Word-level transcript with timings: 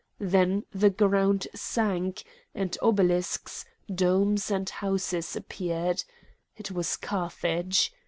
Then 0.17 0.63
the 0.71 0.89
ground 0.89 1.47
sank, 1.53 2.23
and 2.55 2.75
obelisks, 2.81 3.65
domes, 3.93 4.49
and 4.49 4.67
houses 4.67 5.35
appeared! 5.35 6.03
It 6.57 6.71
was 6.71 6.97
Carthage. 6.97 7.93